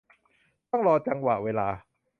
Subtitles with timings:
[0.69, 1.67] ต้องรอจังหวะเวลา